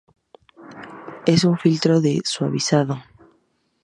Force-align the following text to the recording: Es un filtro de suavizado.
Es 1.27 1.43
un 1.43 1.59
filtro 1.59 2.01
de 2.01 2.21
suavizado. 2.25 3.03